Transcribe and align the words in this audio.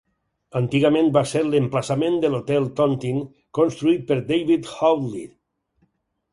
Antigament 0.59 1.11
va 1.17 1.21
ser 1.31 1.43
l'emplaçament 1.49 2.17
de 2.25 2.33
l'hotel 2.35 2.67
Tontine, 2.81 3.23
construït 3.61 4.09
per 4.11 4.21
David 4.33 4.73
Hoadley. 4.75 5.27